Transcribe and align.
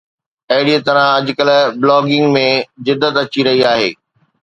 اهڙي 0.51 0.77
طرح 0.87 1.05
اڄڪلهه 1.17 1.71
بلاگنگ 1.81 2.25
۾ 2.39 2.45
جدت 2.85 3.13
اچي 3.23 3.41
رهي 3.47 3.61
آهي 3.73 3.89